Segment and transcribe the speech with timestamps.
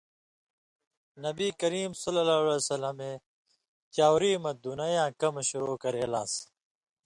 [1.25, 2.99] نبی کریم صلی اللہ علیہ وسلم
[3.95, 6.33] چاؤری مہ دُنَیں یاں کمہۡ شروع کرے لان٘س؛